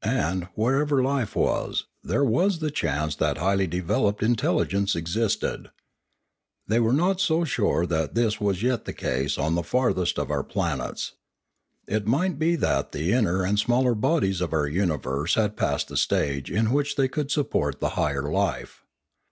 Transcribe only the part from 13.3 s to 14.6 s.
and smaller bodies of